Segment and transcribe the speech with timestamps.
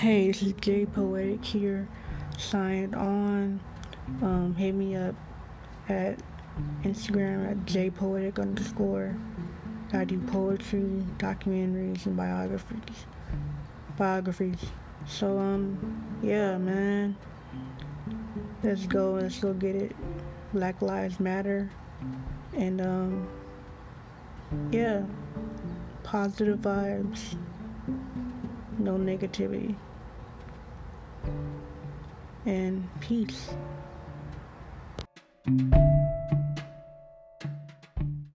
[0.00, 1.86] Hey, this is Jay Poetic here.
[2.38, 3.60] Signed on.
[4.22, 5.14] Um, hit me up
[5.90, 6.18] at
[6.84, 9.14] Instagram at jpoetic underscore.
[9.92, 13.04] I do poetry, documentaries, and biographies.
[13.98, 14.64] Biographies.
[15.06, 17.14] So um, yeah, man.
[18.62, 19.18] Let's go.
[19.20, 19.94] Let's go get it.
[20.54, 21.68] Black Lives Matter.
[22.56, 23.28] And um,
[24.72, 25.02] yeah,
[26.04, 27.36] positive vibes.
[28.80, 29.74] No negativity.
[32.46, 33.50] And peace.